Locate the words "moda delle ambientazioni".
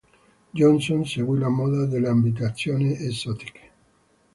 1.49-2.93